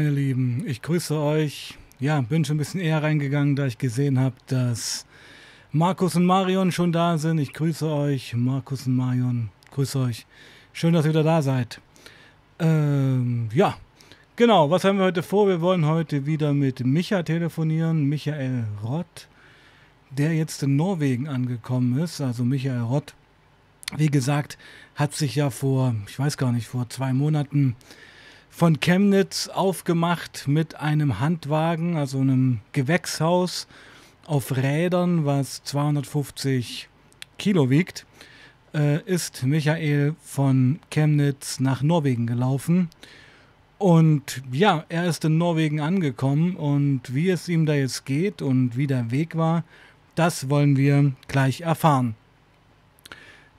[0.00, 1.76] meine Lieben, ich grüße euch.
[1.98, 5.04] Ja, bin schon ein bisschen eher reingegangen, da ich gesehen habe, dass
[5.72, 7.36] Markus und Marion schon da sind.
[7.36, 10.24] Ich grüße euch, Markus und Marion, grüße euch.
[10.72, 11.82] Schön, dass ihr wieder da seid.
[12.58, 13.76] Ähm, ja,
[14.36, 15.46] genau, was haben wir heute vor?
[15.46, 19.28] Wir wollen heute wieder mit Micha telefonieren, Michael Rott,
[20.08, 22.22] der jetzt in Norwegen angekommen ist.
[22.22, 23.12] Also Michael Rott,
[23.98, 24.56] wie gesagt,
[24.94, 27.76] hat sich ja vor, ich weiß gar nicht, vor zwei Monaten
[28.50, 33.66] von Chemnitz aufgemacht mit einem Handwagen, also einem Gewächshaus
[34.26, 36.88] auf Rädern, was 250
[37.38, 38.04] Kilo wiegt,
[38.74, 42.90] äh, ist Michael von Chemnitz nach Norwegen gelaufen.
[43.78, 48.76] Und ja, er ist in Norwegen angekommen und wie es ihm da jetzt geht und
[48.76, 49.64] wie der Weg war,
[50.16, 52.14] das wollen wir gleich erfahren.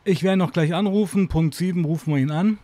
[0.04, 1.28] Ich werde noch gleich anrufen.
[1.28, 2.60] Punkt 7 rufen wir ihn an.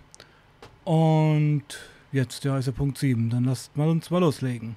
[0.83, 1.63] Und
[2.11, 3.29] Jetzt, ja, ist ja Punkt 7.
[3.29, 4.75] Dann lasst mal uns mal loslegen.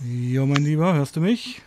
[0.00, 1.60] Jo, mein Lieber, hörst du mich?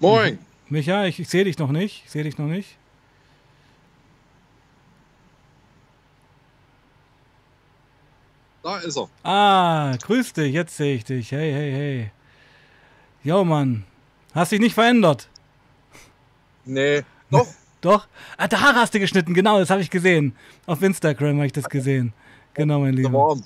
[0.00, 0.38] Moin.
[0.68, 2.02] Micha, ich, ich sehe dich noch nicht.
[2.06, 2.78] Ich sehe dich noch nicht.
[8.64, 9.08] Da ist er.
[9.22, 11.32] Ah, grüß dich, jetzt sehe ich dich.
[11.32, 12.10] Hey, hey, hey.
[13.22, 13.84] Jo, Mann.
[14.34, 15.28] Hast dich nicht verändert?
[16.64, 17.46] Nee, doch.
[17.80, 18.06] Doch?
[18.38, 20.34] Ah, da Haare hast du geschnitten, genau, das habe ich gesehen.
[20.64, 22.14] Auf Instagram habe ich das gesehen.
[22.54, 23.10] Genau, mein Lieber.
[23.10, 23.42] Zu warm.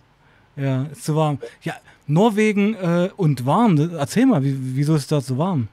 [0.54, 1.38] Ja, ist zu warm.
[1.62, 1.74] Ja,
[2.06, 3.96] Norwegen äh, und warm.
[3.98, 5.66] Erzähl mal, wie, wieso ist das so warm?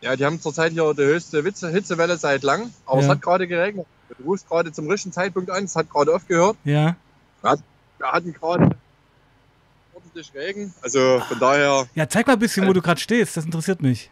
[0.00, 3.04] Ja, die haben zurzeit hier die höchste Hitzewelle seit lang, aber ja.
[3.04, 3.86] es hat gerade geregnet.
[4.16, 6.56] Du rufst gerade zum richtigen Zeitpunkt an, es hat gerade aufgehört.
[6.64, 6.94] Ja.
[7.42, 7.60] Hat
[8.00, 8.76] wir hatten gerade
[9.94, 10.74] ordentlich Regen.
[10.82, 11.86] Also von daher.
[11.94, 13.36] Ja, zeig mal ein bisschen, wo du gerade stehst.
[13.36, 14.10] Das interessiert mich.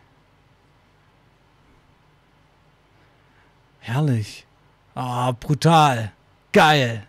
[3.80, 4.46] Herrlich.
[4.94, 6.12] Ah, oh, brutal.
[6.52, 7.06] Geil.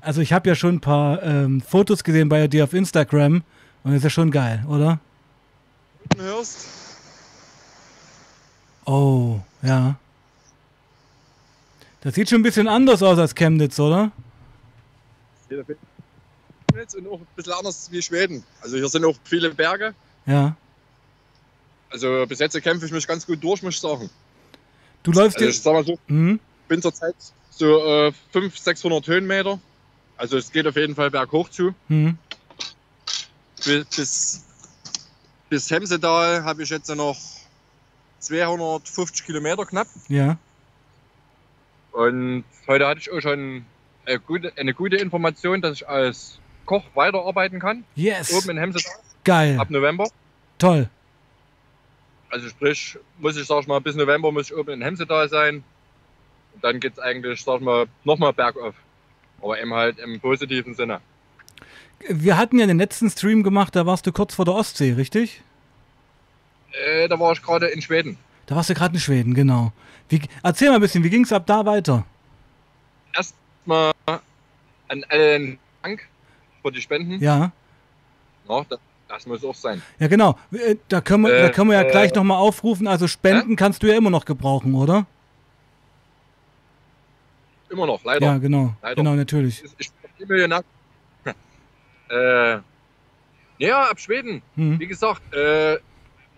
[0.00, 3.44] Also ich habe ja schon ein paar ähm, Fotos gesehen bei dir auf Instagram
[3.84, 4.98] und das ist ja schon geil, oder?
[6.16, 6.66] Du hörst.
[8.86, 9.96] Oh, ja.
[12.00, 14.10] Das sieht schon ein bisschen anders aus als Chemnitz, oder?
[15.50, 18.44] Und auch ein bisschen anders wie Schweden.
[18.60, 19.94] Also hier sind auch viele Berge.
[20.26, 20.56] Ja.
[21.90, 24.08] Also bis jetzt kämpfe ich mich ganz gut durch, muss ich sagen.
[25.02, 26.38] Du läufst also ich sag mal so, mhm.
[26.68, 27.16] bin zurzeit
[27.50, 29.58] so äh, 500, 600 Höhenmeter.
[30.16, 31.74] Also es geht auf jeden Fall berghoch zu.
[31.88, 32.16] Mhm.
[33.64, 34.44] Bis,
[35.48, 37.18] bis Hemsedal habe ich jetzt noch
[38.20, 39.88] 250 Kilometer knapp.
[40.08, 40.38] Ja.
[41.92, 43.64] Und heute hatte ich auch schon
[44.10, 47.84] eine gute, eine gute Information, dass ich als Koch weiterarbeiten kann.
[47.94, 48.32] Yes.
[48.32, 48.92] Oben in Hemsedal.
[49.24, 49.58] Geil.
[49.58, 50.08] Ab November.
[50.58, 50.88] Toll.
[52.28, 55.64] Also sprich, muss ich, sag ich mal, bis November muss ich oben in Hemsedal sein.
[56.54, 58.74] Und dann geht es eigentlich, sag ich mal, nochmal bergauf.
[59.40, 61.00] Aber eben halt im positiven Sinne.
[62.08, 65.42] Wir hatten ja den letzten Stream gemacht, da warst du kurz vor der Ostsee, richtig?
[66.72, 68.16] Äh, da war ich gerade in Schweden.
[68.46, 69.72] Da warst du gerade in Schweden, genau.
[70.08, 72.06] Wie, erzähl mal ein bisschen, wie ging es ab da weiter?
[73.14, 73.92] Erst erstmal
[74.88, 76.08] an allen Dank
[76.62, 77.20] für die Spenden.
[77.20, 77.52] Ja.
[78.48, 78.78] ja das,
[79.08, 79.82] das, muss auch sein.
[79.98, 80.36] Ja, genau.
[80.52, 82.86] Äh, da können wir, äh, da können wir ja äh, gleich nochmal aufrufen.
[82.86, 83.56] Also Spenden äh?
[83.56, 85.06] kannst du ja immer noch gebrauchen, oder?
[87.70, 88.26] Immer noch, leider.
[88.26, 88.74] Ja, genau.
[88.82, 88.96] Leider.
[88.96, 89.62] Genau, natürlich.
[89.78, 90.64] Ich, bin Millionär.
[92.10, 92.58] äh,
[93.58, 94.42] ja, ab Schweden.
[94.56, 94.80] Mhm.
[94.80, 95.78] Wie gesagt, äh,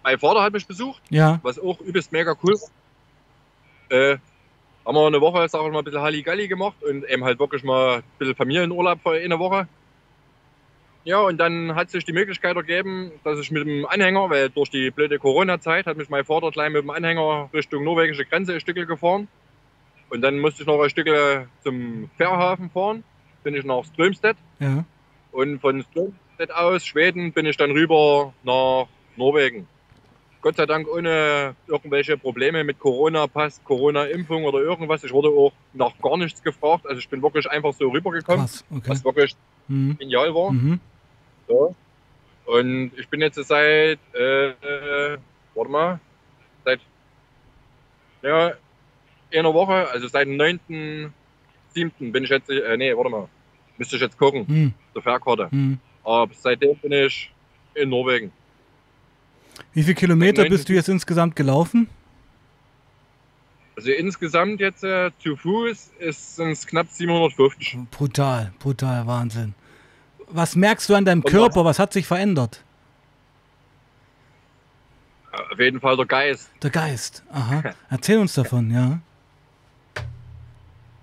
[0.03, 1.03] mein Vater hat mich besucht.
[1.09, 1.41] Ja.
[1.43, 2.54] Was auch übelst mega cool
[3.89, 4.21] war.
[4.84, 7.62] Haben wir eine Woche, sag ich mal, ein bisschen Halligalli gemacht und eben halt wirklich
[7.62, 9.69] mal ein bisschen Familienurlaub für eine Woche.
[11.04, 14.71] Ja, und dann hat sich die Möglichkeit ergeben, dass ich mit dem Anhänger, weil durch
[14.71, 18.60] die blöde Corona-Zeit hat mich mein Vater gleich mit dem Anhänger Richtung norwegische Grenze ein
[18.60, 19.26] Stückel gefahren.
[20.10, 23.03] Und dann musste ich noch ein Stückel zum Fährhafen fahren.
[23.42, 24.37] Bin ich nach Strömstedt.
[24.60, 24.84] Ja.
[25.33, 28.86] Und von Strömstedt aus, Schweden, bin ich dann rüber nach
[29.16, 29.66] Norwegen.
[30.42, 35.04] Gott sei Dank ohne irgendwelche Probleme mit Corona-Pass, Corona-Impfung oder irgendwas.
[35.04, 36.84] Ich wurde auch nach gar nichts gefragt.
[36.84, 38.83] Also ich bin wirklich einfach so rübergekommen, Krass, okay.
[38.86, 39.36] was wirklich
[39.68, 39.97] mhm.
[39.98, 40.50] genial war.
[40.50, 40.80] Mhm.
[41.47, 41.77] So.
[42.44, 45.16] Und ich bin jetzt seit, äh,
[45.54, 46.00] warte mal,
[46.65, 46.80] seit
[48.22, 48.53] ja,
[49.33, 52.10] einer Woche, also seit dem 9.7.
[52.10, 53.28] bin ich jetzt, äh, nee, warte mal,
[53.78, 54.74] müsste ich jetzt gucken, mhm.
[54.92, 55.48] zur Fährkarte.
[55.53, 55.78] Mhm.
[56.03, 57.33] Aber seitdem bin ich
[57.74, 58.33] in Norwegen.
[59.75, 61.89] Wie viele Kilometer bist du jetzt insgesamt gelaufen?
[63.77, 67.78] Also insgesamt jetzt äh, zu Fuß sind es knapp 750.
[67.91, 69.54] Brutal, brutal, Wahnsinn.
[70.28, 71.65] Was merkst du an deinem Und Körper?
[71.65, 72.63] Was hat sich verändert?
[75.33, 76.51] Auf jeden Fall der Geist.
[76.63, 77.22] Der Geist.
[77.33, 77.75] Aha.
[77.91, 79.01] Erzähl uns davon, ja.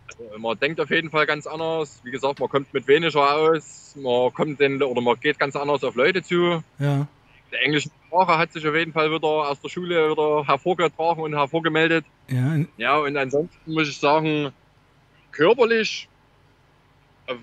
[0.08, 2.00] Also man denkt auf jeden Fall ganz anders.
[2.04, 3.96] Wie gesagt, man kommt mit weniger aus.
[3.96, 6.64] Man kommt denn, oder man geht ganz anders auf Leute zu.
[6.78, 7.08] Ja.
[7.52, 11.36] Die englische Sprache hat sich auf jeden Fall wieder aus der Schule wieder hervorgetragen und
[11.36, 12.06] hervorgemeldet.
[12.28, 14.52] Ja, Ja, und ansonsten muss ich sagen,
[15.32, 16.08] körperlich,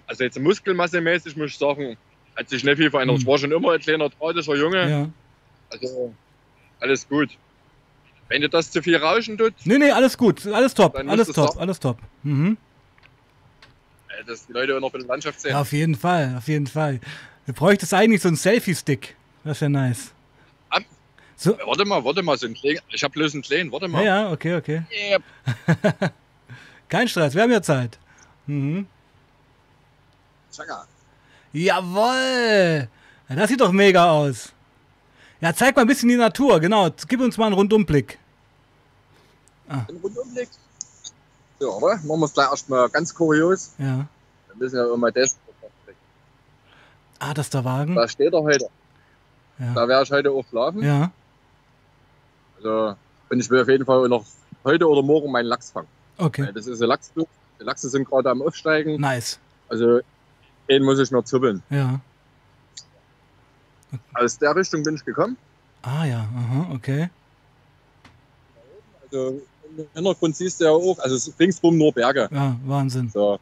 [0.07, 1.97] also jetzt muskelmassemäßig muss ich sagen,
[2.37, 3.17] hat sich nicht viel verändert.
[3.17, 3.23] Hm.
[3.23, 4.89] Ich war schon immer ein kleiner, drahtischer Junge.
[4.89, 5.09] ja.
[5.71, 6.15] Also
[6.79, 7.31] alles gut.
[8.29, 10.47] Wenn dir das zu viel rauschen tut, Nee, nee, alles gut.
[10.47, 10.97] Alles top.
[10.97, 11.57] Alles top.
[11.59, 11.99] Alles top.
[12.23, 12.57] Mhm.
[14.27, 15.51] dass die Leute auch noch ein bisschen Landschaft sehen.
[15.53, 16.35] Ja, auf jeden Fall.
[16.39, 17.01] Auf jeden Fall.
[17.47, 19.16] Du bräuchtest eigentlich so einen Selfie-Stick.
[19.47, 20.13] Das wäre nice.
[20.71, 20.83] Ab-
[21.37, 21.57] So.
[21.65, 24.05] Warte mal, warte mal, so ich habe bloß einen kleinen, warte Ja, mal.
[24.05, 24.83] ja, okay, okay.
[24.91, 25.23] Yep.
[26.89, 27.99] Kein Stress, wir haben ja Zeit.
[28.47, 28.87] Mhm.
[30.51, 30.87] Zacker.
[31.53, 32.89] Jawoll!
[33.29, 34.53] Ja, das sieht doch mega aus.
[35.41, 36.89] Ja, zeig mal ein bisschen die Natur, genau.
[37.09, 38.19] Gib uns mal einen Rundumblick.
[39.69, 40.49] Ein Rundumblick.
[41.61, 41.97] So, oder?
[41.97, 43.73] Machen wir es gleich erstmal ganz kurios.
[43.79, 44.07] Ja.
[44.49, 45.39] Wir müssen ja immer das.
[47.19, 47.95] Ah, das ist der Wagen.
[47.95, 48.69] Da steht er heute.
[49.59, 49.75] Ja.
[49.75, 50.83] Da werde ich heute auch schlafen.
[50.83, 51.11] Ja.
[52.57, 52.95] Also,
[53.31, 54.25] und ich will auf jeden Fall noch
[54.65, 55.89] heute oder morgen meinen Lachs fangen.
[56.19, 56.47] Okay.
[56.47, 57.29] Weil Das ist ein Lachsflug.
[57.61, 59.01] Die Lachse sind gerade am Aufsteigen.
[59.01, 59.39] Nice.
[59.69, 60.01] Also,
[60.69, 61.63] den muss ich noch zuppeln.
[61.71, 62.01] Ja.
[64.15, 65.37] Aus der Richtung bin ich gekommen.
[65.83, 67.09] Ah ja, aha, okay.
[69.05, 69.41] Also,
[69.77, 72.29] im Hintergrund siehst du ja auch, also ringsrum nur Berge.
[72.31, 73.11] Ja, Wahnsinn.
[73.11, 73.39] So.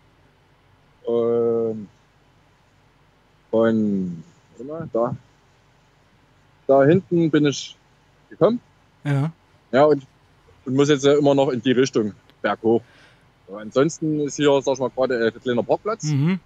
[1.06, 1.88] Und
[4.64, 5.16] mal, da.
[6.66, 7.76] Da hinten bin ich
[8.30, 8.60] gekommen.
[9.04, 9.30] Ja.
[9.72, 10.02] Ja, und,
[10.64, 12.82] und muss jetzt ja immer noch in die Richtung berghoch.
[13.48, 16.04] So, ansonsten ist hier, sag ich mal, gerade ein kleiner Parkplatz.
[16.04, 16.40] Mhm.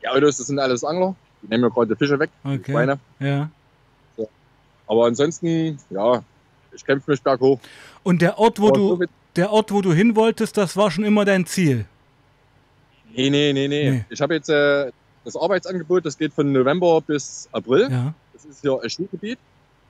[0.00, 1.14] Die Autos, das sind alles Angler.
[1.42, 2.72] Die nehmen ja gerade die Fische weg, die Okay.
[2.72, 2.98] Schweine.
[3.20, 3.50] Ja.
[4.86, 6.22] Aber ansonsten, ja,
[6.72, 7.60] ich kämpfe mich berghoch.
[8.02, 10.90] Und der Ort, wo Aber so du, der Ort, wo du hin wolltest, das war
[10.90, 11.84] schon immer dein Ziel.
[13.14, 13.90] Nee, nee, nee, nee.
[13.90, 14.04] Nee.
[14.08, 14.90] Ich habe jetzt äh,
[15.24, 17.88] das Arbeitsangebot, das geht von November bis April.
[17.90, 18.14] Ja.
[18.32, 19.38] Das ist hier ein Skigebiet.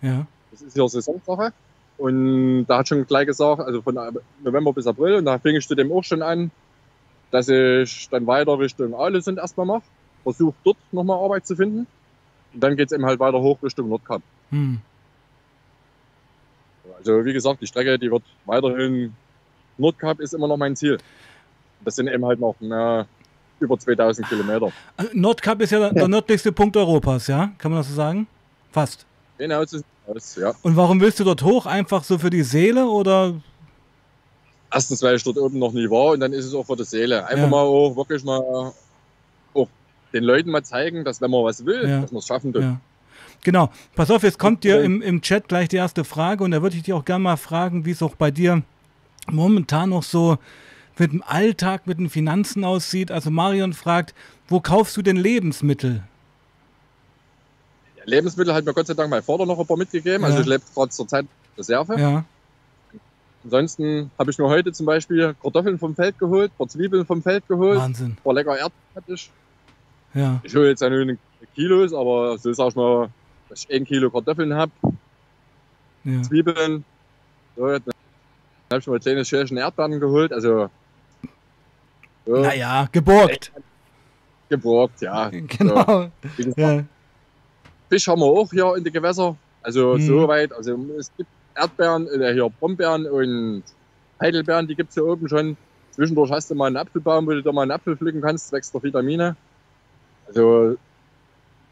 [0.02, 0.26] Ja.
[0.50, 1.52] Das ist hier Saisonsache.
[1.98, 3.98] Und da hat schon gleich gesagt, also von
[4.42, 6.50] November bis April, und da fing ich zu dem auch schon an,
[7.30, 9.82] dass ich dann weiter Richtung Ahlesund erstmal mache.
[10.22, 11.86] Versuche dort nochmal Arbeit zu finden.
[12.54, 14.22] Und dann geht es eben halt weiter hoch Richtung Nordkap.
[14.50, 14.81] Hm.
[16.98, 19.14] Also wie gesagt, die Strecke, die wird weiterhin,
[19.76, 20.98] Nordkap ist immer noch mein Ziel.
[21.84, 23.06] Das sind eben halt noch na,
[23.60, 24.69] über 2000 Kilometer.
[24.96, 27.50] Äh, Nordkap ist ja der, der nördlichste Punkt Europas, ja?
[27.58, 28.26] Kann man das so sagen?
[28.72, 29.05] Fast.
[29.38, 30.52] Genau, so aus, ja.
[30.62, 31.66] Und warum willst du dort hoch?
[31.66, 33.34] Einfach so für die Seele oder?
[34.72, 36.84] Erstens, weil ich dort oben noch nie war und dann ist es auch für die
[36.84, 37.25] Seele.
[37.26, 37.49] Einfach Ja.
[37.49, 38.38] mal auch wirklich mal
[39.55, 39.69] auch
[40.12, 42.00] den Leuten mal zeigen, dass wenn man was will, Ja.
[42.00, 42.62] dass man es schaffen tut.
[42.62, 42.81] Ja.
[43.44, 43.70] Genau.
[43.94, 44.84] Pass auf, jetzt kommt dir Okay.
[44.87, 47.37] im, im Chat gleich die erste Frage und da würde ich dich auch gerne mal
[47.37, 48.62] fragen, wie es auch bei dir
[49.31, 50.38] momentan noch so
[50.98, 53.10] mit dem Alltag, mit den Finanzen aussieht.
[53.10, 54.14] Also Marion fragt,
[54.48, 56.02] wo kaufst du denn Lebensmittel?
[58.04, 60.24] Lebensmittel hat mir Gott sei Dank mein Vater noch ein paar mitgegeben.
[60.24, 60.42] Also Ja.
[60.42, 61.98] ich lebe gerade zur Zeit Reserve.
[62.00, 62.24] Ja,
[63.44, 67.22] Ansonsten habe ich mir heute zum Beispiel Kartoffeln vom Feld geholt, ein paar Zwiebeln vom
[67.22, 68.08] Feld geholt, Wahnsinn.
[68.12, 69.30] ein paar lecker Erdbeeren hatte ich.
[70.14, 71.17] Ja, Ich hole jetzt ja nur
[71.55, 73.08] Kilos, aber so sag ich mal,
[73.48, 74.72] dass ich ein Kilo Kartoffeln habe,
[76.05, 76.22] ja.
[76.22, 76.84] Zwiebeln.
[77.56, 77.82] So, dann
[78.70, 80.32] habe ich mir ein kleines Schälchen Erdbeeren geholt.
[80.32, 80.69] Also
[82.29, 83.53] so, Naja, geborgt.
[84.49, 85.31] geborgt, ja.
[85.32, 86.11] Genau.
[86.37, 86.85] Gesagt, Ja.
[87.91, 89.37] Fisch haben wir auch hier in den Gewässer.
[89.63, 90.01] Also Mhm.
[90.01, 90.53] soweit.
[90.53, 93.63] Also es gibt Erdbeeren, äh, hier Brombeeren und
[94.20, 95.56] Heidelbeeren, die gibt es hier oben schon.
[95.93, 98.73] Zwischendurch hast du mal einen Apfelbaum, wo du da mal einen Apfel pflücken kannst, wächst
[98.75, 99.37] der Vitamine.
[100.27, 100.77] Also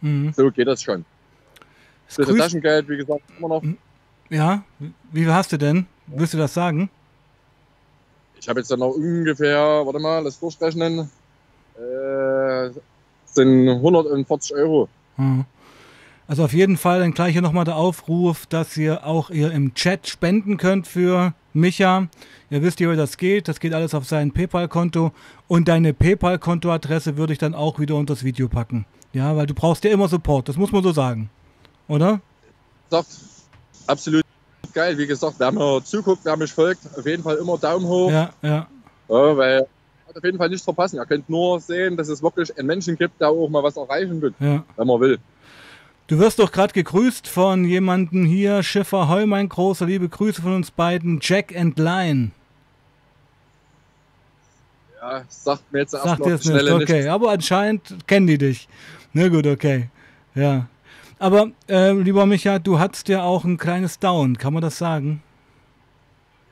[0.01, 0.33] Mhm.
[0.33, 1.05] so geht das schon.
[2.17, 3.63] Das Taschengeld, wie gesagt, immer noch.
[4.31, 4.63] Ja,
[5.13, 5.87] wie viel hast du denn?
[6.07, 6.89] Willst du das sagen?
[8.41, 11.11] Ich habe jetzt dann noch ungefähr, warte mal, lass durchrechnen,
[11.77, 12.71] äh,
[13.27, 14.89] sind 140 Euro.
[15.17, 15.45] Hm.
[16.29, 19.75] Also auf jeden Fall dann gleich hier nochmal der Aufruf, dass ihr auch ihr im
[19.75, 22.09] Chat spenden könnt für Micha.
[22.51, 23.47] Ihr wisst ja, wie das geht.
[23.47, 25.13] Das geht alles auf sein PayPal-Konto.
[25.47, 28.87] Und deine PayPal-Kontoadresse würde ich dann auch wieder unter das Video packen.
[29.13, 30.49] Ja, weil du brauchst ja immer Support.
[30.49, 31.31] Das muss man so sagen.
[31.87, 32.21] Oder?
[32.91, 33.09] Sagt,
[33.87, 34.25] absolut
[34.77, 34.97] geil.
[34.99, 38.11] Wie gesagt, wer mir zuguckt, wer mich folgt, auf jeden Fall immer Daumen hoch.
[38.11, 38.67] Ja, ja.
[39.09, 39.67] Ja, weil
[40.15, 40.97] auf jeden Fall nichts verpassen.
[40.97, 44.21] Ihr könnt nur sehen, dass es wirklich einen Menschen gibt, der auch mal was erreichen
[44.21, 44.63] will, Ja.
[44.77, 45.19] wenn man will.
[46.09, 50.55] Du wirst doch gerade gegrüßt von jemandem hier, Schiffer Heu, mein großer, liebe Grüße von
[50.55, 52.31] uns beiden, Jack and Line.
[55.01, 58.69] Ja, sagt mir jetzt Sagt dir es nicht, okay, aber anscheinend kennen die dich.
[59.13, 59.89] Na gut, okay,
[60.35, 60.67] ja.
[61.19, 65.23] Aber, äh, lieber Micha, du hattest ja auch ein kleines Down, kann man das sagen?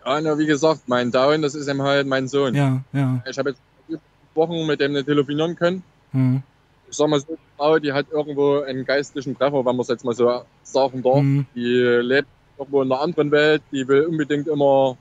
[0.05, 2.55] Ja, na, wie gesagt, mein Down, das ist eben halt mein Sohn.
[2.55, 3.23] Ja, ja.
[3.29, 3.61] Ich habe jetzt
[4.35, 5.83] Wochen mit dem nicht telefonieren können.
[6.13, 6.43] Mhm.
[6.91, 10.05] Ich sag mal so, Frau, die hat irgendwo einen geistlichen Treffer, wenn man es jetzt
[10.05, 11.23] mal so sagen darf.
[11.23, 11.47] Mhm.
[11.55, 12.29] Die lebt
[12.59, 14.97] irgendwo in einer anderen Welt, die will unbedingt immer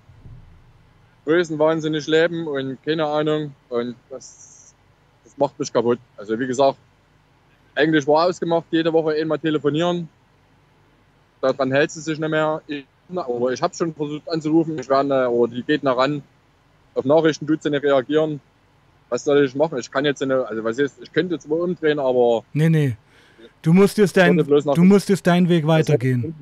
[1.25, 3.53] größenwahnsinnig leben und keine Ahnung.
[3.69, 4.73] Und das,
[5.23, 5.99] das macht mich kaputt.
[6.17, 6.77] Also wie gesagt,
[7.75, 10.09] eigentlich war ausgemacht, jede Woche einmal telefonieren.
[11.41, 12.61] Daran hält sie sich nicht mehr.
[12.67, 14.77] Ich, aber ich habe schon versucht anzurufen.
[14.79, 16.23] Ich werde, oder die geht nach ran.
[16.95, 18.39] Auf Nachrichten tut sie nicht reagieren.
[19.09, 19.77] Was soll ich machen?
[19.77, 22.43] Ich kann jetzt eine, also was ist, ich könnte zwar umdrehen, aber.
[22.53, 22.95] Nee, nee.
[23.61, 26.35] Du musst jetzt, dein, du musst jetzt deinen Weg weitergehen.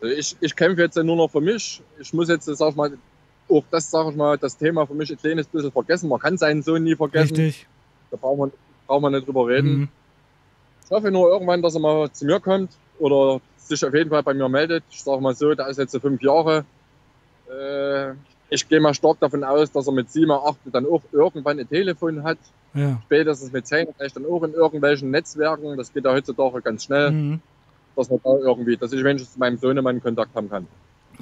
[0.00, 1.82] Also ich, ich kämpfe jetzt nur noch für mich.
[1.98, 2.92] Ich muss jetzt, sag ich mal,
[3.48, 6.08] auch das, sage ich mal, das Thema für mich ein kleines bisschen vergessen.
[6.08, 7.34] Man kann seinen Sohn nie vergessen.
[7.34, 7.66] Richtig.
[8.10, 8.52] Da braucht man,
[8.86, 9.78] braucht man nicht drüber reden.
[9.78, 9.88] Mhm.
[10.84, 14.22] Ich hoffe nur irgendwann, dass er mal zu mir kommt oder sich auf jeden Fall
[14.22, 14.84] bei mir meldet.
[14.90, 16.64] Ich sage mal so, der ist jetzt so fünf Jahre.
[17.50, 18.12] Äh,
[18.50, 21.68] ich gehe mal stark davon aus, dass er mit sieben, acht dann auch irgendwann ein
[21.68, 22.38] Telefon hat.
[22.74, 23.00] Ja.
[23.04, 25.76] Spätestens mit zehn vielleicht dann auch in irgendwelchen Netzwerken.
[25.76, 27.10] Das geht ja heutzutage ganz schnell.
[27.10, 27.40] Mhm.
[27.94, 30.66] Dass man da irgendwie, dass ich wenigstens zu meinem Sohnemann Kontakt haben kann.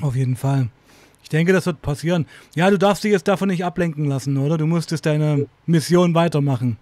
[0.00, 0.68] Auf jeden Fall.
[1.26, 2.24] Ich denke, das wird passieren.
[2.54, 4.56] Ja, du darfst dich jetzt davon nicht ablenken lassen, oder?
[4.56, 6.76] Du musstest deine Mission weitermachen.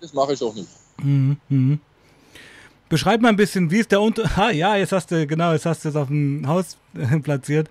[0.00, 0.68] Das mache ich auch nicht.
[1.02, 1.80] Mhm, mhm.
[2.88, 4.30] Beschreib mal ein bisschen, wie ist der Unterschied.
[4.38, 6.76] Ah, ja, jetzt hast du, genau, jetzt hast du es auf dem Haus
[7.24, 7.68] platziert.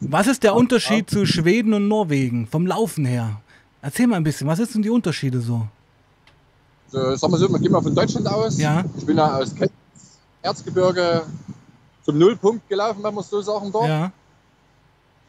[0.00, 3.40] Was ist der Unterschied zu Schweden und Norwegen vom Laufen her?
[3.82, 5.68] Erzähl mal ein bisschen, was sind die Unterschiede so?
[6.88, 8.58] So, sagen wir so, wir gehen mal von Deutschland aus.
[8.58, 8.84] Ja.
[8.98, 9.54] Ich bin ja aus
[10.42, 11.22] Erzgebirge
[12.02, 13.86] zum Nullpunkt gelaufen, wenn man es so sagen darf.
[13.86, 14.12] Ja.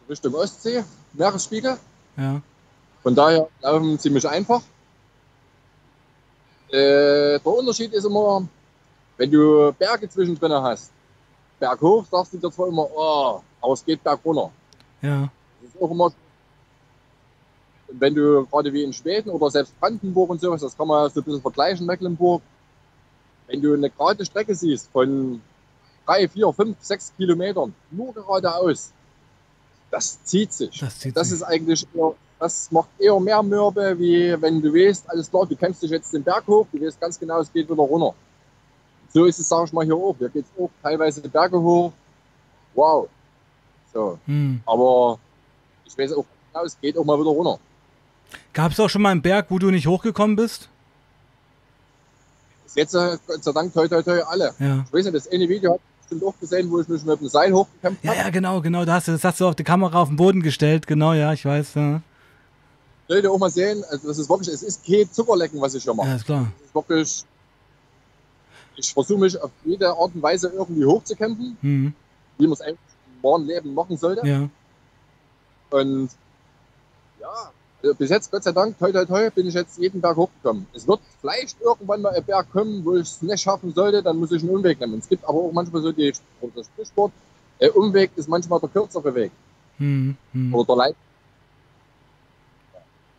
[0.09, 0.83] Richtung Ostsee,
[1.13, 1.77] Meeresspiegel.
[2.15, 2.41] Ja.
[3.03, 4.61] Von daher laufen ziemlich einfach.
[6.69, 8.47] Äh, der Unterschied ist immer,
[9.17, 10.91] wenn du Berge zwischendrin hast,
[11.59, 14.51] berghoch sagst du dir zwar immer, oh, aber es geht berg runter.
[15.01, 15.29] Ja.
[15.61, 16.11] Das ist auch immer,
[17.89, 21.21] wenn du gerade wie in Schweden oder selbst Brandenburg und sowas, das kann man so
[21.21, 22.41] ein bisschen vergleichen, Mecklenburg,
[23.47, 25.41] wenn du eine gerade Strecke siehst von
[26.05, 28.91] drei, vier, fünf, sechs Kilometern, nur geradeaus,
[29.91, 30.79] das zieht sich.
[30.79, 31.37] Das, zieht das sich.
[31.37, 35.55] ist eigentlich eher, das macht eher mehr Mürbe, wie wenn du weißt, alles klar, du
[35.55, 38.13] kämpfst dich jetzt den Berg hoch, du weißt ganz genau, es geht wieder runter.
[39.13, 40.15] So ist es, sag ich mal, hier auch.
[40.17, 41.91] Hier geht es auch teilweise die Berge hoch.
[42.75, 43.07] Wow.
[43.93, 44.19] So.
[44.25, 44.61] Hm.
[44.65, 45.19] Aber
[45.85, 47.59] ich weiß auch genau, es geht auch mal wieder runter.
[48.53, 50.69] Gab es auch schon mal einen Berg, wo du nicht hochgekommen bist?
[52.65, 54.53] Bis jetzt, äh, Gott sei Dank, toi, toi, toi, alle.
[54.59, 54.83] Ja.
[54.85, 57.27] Ich weiß nicht, das eine Video hat bestimmt auch gesehen, wo ich mich mit dem
[57.27, 58.17] Seil hochgekämpft habe.
[58.17, 58.85] Ja, ja, genau, genau.
[58.85, 60.87] Das hast, du, das hast du auf die Kamera auf den Boden gestellt.
[60.87, 61.75] Genau, ja, ich weiß.
[61.75, 62.01] Ja.
[63.07, 65.93] Leute auch mal sehen, also das ist wirklich, es ist kein Zuckerlecken, was ich hier
[65.93, 66.09] mache.
[66.09, 66.51] Ja, ist klar.
[66.59, 67.25] Es ist wirklich,
[68.75, 71.93] ich versuche mich auf jede Art und Weise irgendwie hochzukämpfen, mhm.
[72.37, 72.79] wie man es eigentlich
[73.23, 74.27] im Leben machen sollte.
[74.27, 74.49] Ja.
[75.69, 76.09] Und
[77.19, 80.65] ja, bis jetzt, Gott sei Dank, toi, toi, toi, bin ich jetzt jeden Berg hochgekommen.
[80.73, 84.17] Es wird vielleicht irgendwann mal ein Berg kommen, wo ich es nicht schaffen sollte, dann
[84.17, 84.99] muss ich einen Umweg nehmen.
[84.99, 86.11] Es gibt aber auch manchmal so die,
[86.55, 87.11] das Sprichwort,
[87.59, 89.31] der Umweg ist manchmal der kürzere Weg.
[89.77, 90.15] Mhm.
[90.33, 90.53] Mhm.
[90.53, 90.95] Oder der Leit.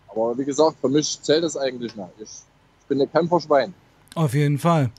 [0.09, 2.09] Aber wie gesagt, für mich zählt das eigentlich nicht.
[2.19, 3.73] Ich, ich bin ein Kämpferschwein.
[4.15, 4.91] Auf jeden Fall.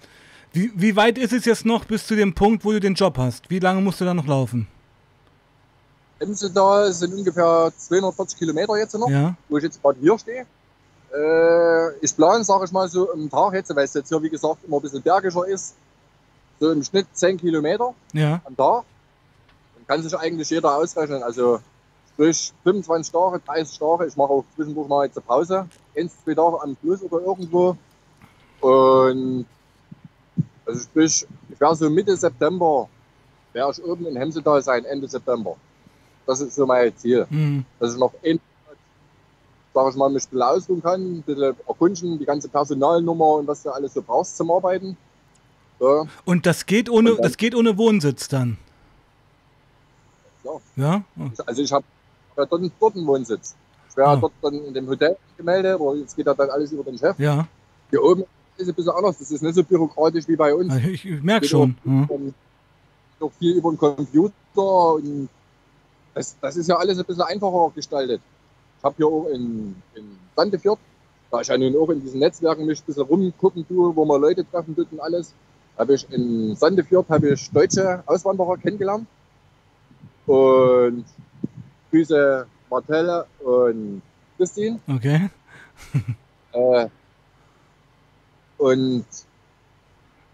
[0.53, 3.17] Wie, wie weit ist es jetzt noch bis zu dem Punkt, wo du den Job
[3.17, 3.49] hast?
[3.49, 4.67] Wie lange musst du da noch laufen?
[6.19, 9.35] Emsendal sind ungefähr 240 Kilometer jetzt noch, Ja.
[9.47, 10.45] wo ich jetzt gerade hier stehe.
[11.15, 14.29] Äh, ich plane, sage ich mal, so am Tag jetzt, weil es jetzt hier, wie
[14.29, 15.75] gesagt, immer ein bisschen bergischer ist,
[16.59, 18.41] so im Schnitt 10 Kilometer Ja.
[18.43, 18.83] am Tag.
[19.75, 21.23] Dann kann sich eigentlich jeder ausrechnen.
[21.23, 21.59] Also
[22.13, 24.05] sprich 25 Tage, 30 Tage.
[24.07, 25.67] Ich mache auch zwischendurch mal jetzt eine Pause.
[25.97, 27.75] Eins, zwei Tage am Fluss oder irgendwo.
[28.61, 29.45] Und
[30.65, 32.87] also sprich, ich werde so Mitte September,
[33.53, 35.55] werde ich oben in Hemsedal sein, Ende September.
[36.29, 37.25] Das ist so mein Ziel.
[37.31, 37.65] Mhm.
[37.79, 38.39] Dass ich noch ein,
[39.73, 43.47] sag ich mal, mich ein bisschen ausruhen kann, ein bisschen erkunden, die ganze Personalnummer und
[43.47, 44.95] was du alles so brauchst zum Arbeiten.
[45.79, 48.57] So, Und das geht ohne, dann- das geht ohne Wohnsitz dann.
[50.43, 50.61] klar.
[50.75, 51.03] Ja?
[51.17, 51.29] Oh.
[51.47, 51.83] Also ich habe
[52.37, 53.55] ja dort, dort einen Wohnsitz.
[53.89, 54.15] Ich wäre Ah.
[54.17, 57.17] dort dann in dem Hotel gemeldet, aber jetzt geht ja dann alles über den Chef.
[57.17, 57.47] Ja.
[57.89, 59.17] Hier oben ist es ein bisschen anders.
[59.17, 60.75] Das ist nicht so byrokratisch wie bei uns.
[60.75, 61.75] Ich, ich merke schon.
[61.83, 62.33] auch, ähm,
[63.19, 65.27] Auch viel über den Computer und
[66.19, 68.21] das, das ist ja alles ein bisschen einfacher gestaltet.
[68.77, 70.79] Ich habe hier auch in, in Sandefjord
[71.31, 74.19] da ich ja nun auch in diesen Netzwerken mich ein bisschen rumgucken tue, wo man
[74.19, 75.33] Leute treffen tut und alles,
[75.77, 79.07] habe ich in Sandefjord habe ich deutsche Auswanderer kennengelernt.
[80.25, 81.05] Und
[81.91, 84.01] Grüße Martelle und
[84.37, 84.79] Christine.
[84.87, 85.29] Okay.
[86.51, 86.87] Äh,
[88.57, 89.05] und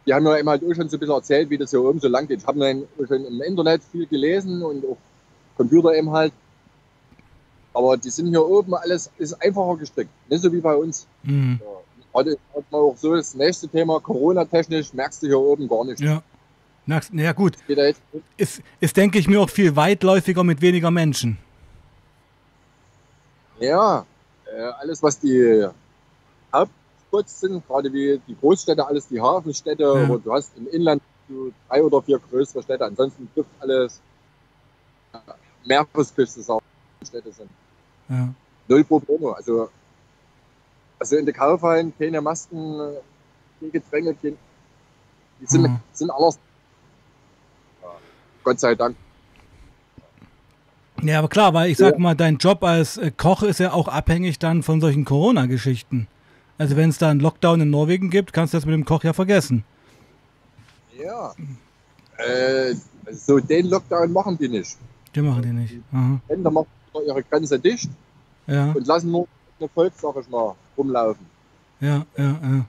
[0.05, 1.99] die haben mir eben halt auch schon so ein bisschen erzählt, wie das hier oben
[1.99, 2.39] so lang geht.
[2.39, 4.95] Ich habe schon im Internet viel gelesen und auch
[5.57, 6.33] Computer eben halt.
[7.73, 10.09] Aber die sind hier oben alles ist einfacher gestrickt.
[10.29, 11.07] Nicht so wie bei uns.
[11.23, 11.59] Mhm.
[11.61, 11.67] Ja.
[12.13, 15.99] Heute hat man auch so das nächste Thema, Corona-technisch, merkst du hier oben gar nicht.
[15.99, 16.23] Ja.
[16.85, 17.55] Na ja, gut.
[18.37, 21.37] Ist, ist, denke ich mir, auch viel weitläufiger mit weniger Menschen.
[23.59, 24.05] Ja,
[24.45, 25.67] äh, alles was die
[26.53, 30.03] Hauptspots sind, gerade wie die Großstädte, alles die Hafenstädte, Ja.
[30.03, 31.01] aber du hast im Inland
[31.67, 33.99] drei oder vier größere Städte, ansonsten trifft alles
[35.65, 36.61] äh, Meeresküste, sagen
[37.05, 37.49] Städte sind.
[38.09, 38.29] Ja.
[38.67, 39.35] Null Probleme.
[39.35, 39.69] Also,
[40.99, 42.93] also in der Kaufhallen keine Masken, äh,
[43.59, 44.37] kein Getränke, kein,
[45.39, 45.79] die sind, Mhm.
[45.93, 46.39] sind anders.
[47.81, 47.89] Ja,
[48.43, 48.95] Gott sei Dank.
[51.03, 53.87] Ja, aber klar, weil ich sag mal, dein Job als äh, Koch ist ja auch
[53.89, 56.07] abhängig dann von solchen Corona-Geschichten.
[56.57, 59.03] Also wenn es da einen Lockdown in Norwegen gibt, kannst du das mit dem Koch
[59.03, 59.65] ja vergessen.
[60.97, 61.33] Ja.
[62.17, 62.75] Äh,
[63.11, 64.77] so den Lockdown machen die nicht.
[65.15, 65.75] Die machen die nicht.
[65.93, 66.19] Aha.
[66.27, 67.89] Wenn, dann machen die ihre Grenze dicht
[68.47, 69.27] Ja, und lassen nur
[69.59, 71.25] eine Volk, sag ich mal, rumlaufen.
[71.79, 72.65] ja, ja, ja.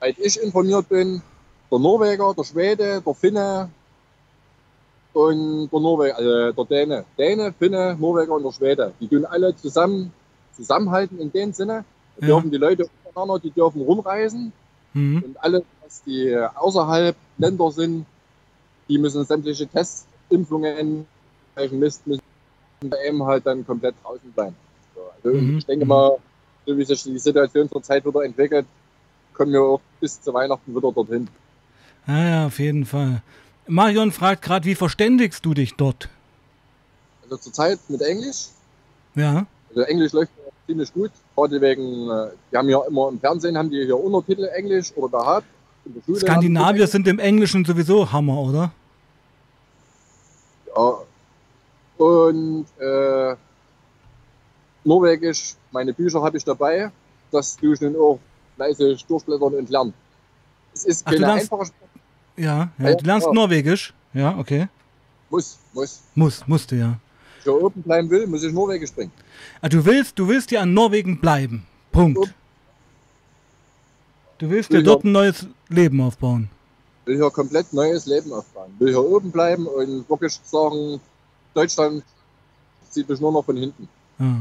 [0.00, 1.22] Seit ich informiert bin,
[1.70, 3.70] der Norweger, der Schwede, der Finne
[5.12, 7.04] und der Norweger, also der Däne.
[7.18, 8.92] Däne, Finne, Norweger und der Schwede.
[9.00, 10.12] Die tun alle zusammen
[10.52, 11.84] zusammenhalten in dem Sinne.
[12.16, 12.34] Da Ja.
[12.34, 14.52] dürfen die Leute untereinander, die dürfen rumreisen
[14.92, 15.22] Mhm.
[15.24, 18.04] und alle, was die außerhalb Länder sind,
[18.88, 21.06] die müssen sämtliche Testimpfungen,
[21.68, 22.22] Mist müssen
[23.06, 24.56] eben halt dann komplett draußen bleiben.
[24.94, 25.58] So, also Mhm.
[25.58, 26.16] ich denke mal,
[26.66, 28.66] so wie sich die Situation zurzeit wieder entwickelt,
[29.34, 31.28] kommen wir auch bis zu Weihnachten wieder dorthin.
[32.06, 33.22] Ja, ja, auf jeden Fall.
[33.66, 36.08] Marion fragt gerade, wie verständigst du dich dort?
[37.22, 38.48] Also zurzeit mit Englisch.
[39.14, 40.32] Ja, Also Englisch läuft
[40.66, 41.10] ziemlich gut.
[41.36, 45.18] Gerade wegen, äh, die haben ja immer im Fernsehen haben die hier Untertitel Englisch oder
[45.18, 45.46] gehabt.
[46.16, 48.72] Skandinavier sind im Englischen sowieso Hammer, oder?
[50.76, 50.98] Ja.
[52.00, 53.36] Und äh,
[54.84, 56.90] Norwegisch, meine Bücher habe ich dabei.
[57.30, 58.18] Das tue ich nun auch
[58.56, 59.92] fleißig durchblättern und lernen.
[60.72, 61.90] Es ist Ach, keine lernst- einfache Sprache.
[62.36, 62.94] Ja, ja.
[62.94, 63.32] Du lernst ja.
[63.34, 63.92] Norwegisch.
[64.14, 64.68] Ja, okay.
[65.28, 66.00] Muss, muss.
[66.14, 66.86] Muss, musste ja.
[66.86, 66.96] Wenn
[67.38, 69.12] ich hier oben bleiben will, muss ich Norwegisch sprechen.
[69.60, 71.66] Ah, du willst, du willst ja an Norwegen bleiben.
[71.92, 72.34] Punkt.
[74.38, 74.84] Du willst dir Ja.
[74.84, 76.48] dort ein neues Leben aufbauen.
[77.04, 78.74] will hier komplett neues Leben aufbauen.
[78.78, 81.00] Will hier oben bleiben und wirklich sagen,
[81.54, 82.04] Deutschland
[82.90, 83.88] zieht mich nur noch von hinten.
[84.18, 84.36] Ja.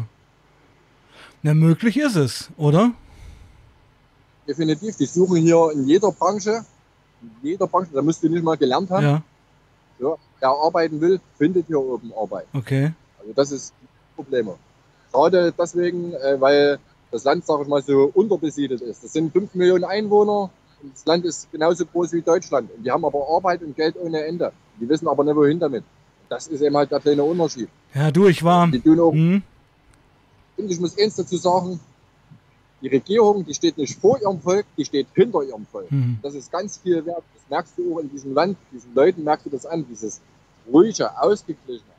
[1.41, 2.91] Na, möglich ist es, oder?
[4.47, 4.97] Definitiv.
[4.97, 6.65] Die suchen hier in jeder Branche,
[7.21, 9.03] in jeder Branche, da musst du nicht mal gelernt haben.
[9.03, 9.21] Ja,
[9.99, 12.47] Ja, wer arbeiten will, findet hier oben Arbeit.
[12.53, 12.93] okay.
[13.19, 14.49] Also das ist ein Problem.
[15.11, 16.79] Gerade deswegen, äh, weil
[17.11, 19.03] das Land, sag ich mal, so unterbesiedelt ist.
[19.03, 20.49] Das sind 5 Millionen Einwohner
[20.81, 22.69] das Land ist genauso groß wie Deutschland.
[22.71, 24.51] Und die haben aber Arbeit und Geld ohne Ende.
[24.79, 25.83] Die wissen aber nicht, wohin damit.
[26.29, 27.69] Das ist eben halt der kleine Unterschied.
[27.93, 28.67] Ja, du, ich war.
[28.67, 29.41] Die tun auch Hm,
[30.57, 31.79] Und ich muss eins dazu sagen,
[32.81, 35.89] die Regierung, die steht nicht vor ihrem Volk, die steht hinter ihrem Volk.
[35.89, 37.23] hm, Das ist ganz viel wert.
[37.33, 40.21] Das merkst du auch in diesem Land, diesen Leuten merkst du das an, dieses
[40.71, 41.89] ruhige, ausgeglichene.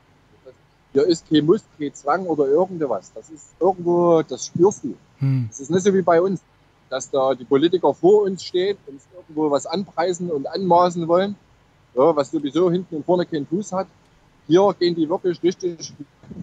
[0.45, 0.53] Das-
[0.93, 3.11] Hier ist kein Muss, kein Zwang oder irgendwas.
[3.13, 4.95] Das ist irgendwo, das spürst du.
[5.19, 5.47] hm.
[5.51, 6.41] Es ist nicht so wie bei uns,
[6.89, 11.35] dass da die Politiker vor uns stehen, uns irgendwo was anpreisen und anmaßen wollen,
[11.95, 13.87] ja, was sowieso hinten und vorne keinen Fuß hat.
[14.51, 15.93] Hier gehen die wirklich richtig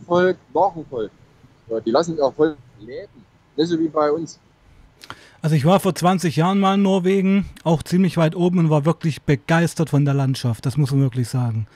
[0.06, 1.10] Volk Volk.
[1.68, 3.12] Ja, die lassen ihr Volk leben.
[3.54, 4.38] Nicht so wie bei uns.
[5.42, 8.86] Also ich war vor 20 Jahren mal in Norwegen, auch ziemlich weit oben und war
[8.86, 11.66] wirklich begeistert von der Landschaft, das muss man wirklich sagen.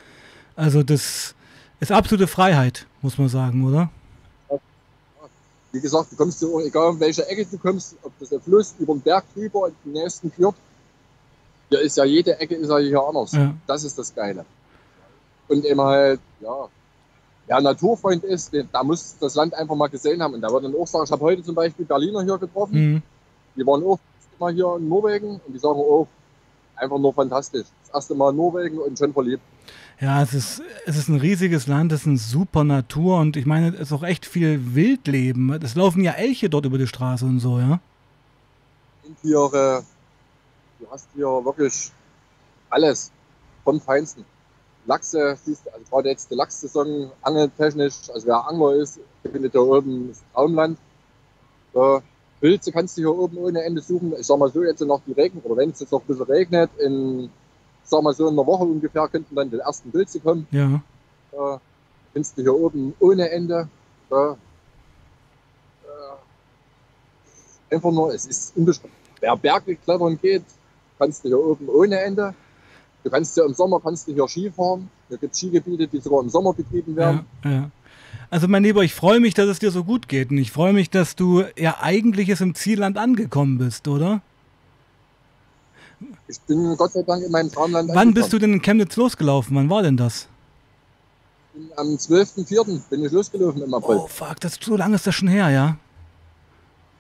[0.57, 1.35] Also das
[1.81, 3.91] ist absolute Freiheit, muss man sagen, oder?
[5.71, 8.75] Wie gesagt, du kommst so, egal in welche Ecke du kommst, ob das der Fluss
[8.79, 10.57] über den Berg drüber und den nächsten führt.
[11.69, 13.33] Hier ist ja jede Ecke ist ja hier anders.
[13.33, 13.55] Ja.
[13.67, 14.47] Das ist das Geile.
[15.49, 16.69] Und eben halt, ja,
[17.47, 20.35] wer Naturfreund ist, der, der muss das Land einfach mal gesehen haben.
[20.35, 22.75] Und da wird dann auch sagen, ich habe heute zum Beispiel Berliner hier getroffen.
[22.75, 23.03] Hm.
[23.57, 23.99] Die waren auch
[24.43, 26.09] Mal hier in Norwegen und die sagen auch,
[26.75, 27.67] einfach nur fantastisch.
[27.85, 29.43] Das erste Mal in Norwegen und schon verliebt.
[30.01, 33.47] Ja, es ist, es ist ein riesiges Land, es ist eine super Natur und ich
[33.47, 35.53] meine, es ist auch echt viel Wildleben.
[35.63, 37.79] Es laufen ja Elche dort über die Straße und so, ja?
[39.05, 39.83] Und hier, äh,
[40.81, 41.93] du hast hier wirklich
[42.69, 43.13] alles
[43.63, 44.25] vom Feinsten.
[44.87, 48.99] Lachse, siehst also gerade jetzt die Lachssaison, angeltechnisch, also wer Angler ist,
[49.31, 50.79] findet hier oben das Traumland.
[51.73, 52.03] So,
[52.41, 54.13] Pilze kannst du hier oben ohne Ende suchen.
[54.19, 56.25] Ich sag mal so, jetzt noch die Regen, oder wenn es jetzt noch ein bisschen
[56.25, 57.31] regnet, in,
[57.85, 60.47] sag mal so in einer Woche ungefähr könnten dann die ersten Pilze kommen.
[60.51, 60.83] Ja.
[61.33, 61.59] Äh,
[62.13, 63.69] findest du hier oben ohne Ende.
[64.11, 64.35] Äh,
[67.71, 68.93] einfach nur, es ist unbeschreiblich.
[69.21, 70.45] Wer Berge klettern geht,
[70.99, 72.35] kannst du hier oben ohne Ende.
[73.05, 74.89] Du kannst ja im Sommer kannst du hier Ski fahren.
[75.09, 77.25] Hier gibt es Skigebiete, die sogar im Sommer betrieben werden.
[77.45, 77.71] Ja, ja.
[78.31, 80.73] Also mein Lieber, ich freue mich, dass es dir so gut geht und ich freue
[80.73, 84.23] mich, dass du ja eigentlich jetzt im Zielland angekommen bist, oder?
[86.29, 88.15] Ich bin Gott sei Dank in meinem Traumland Wann angekommen.
[88.15, 89.57] bist du denn in Chemnitz losgelaufen?
[89.57, 90.29] Wann war denn das?
[91.77, 92.81] Am 12.04.
[92.89, 93.99] bin ich losgelaufen im April.
[93.99, 95.77] Oh fuck, das, so lange ist das schon her, ja?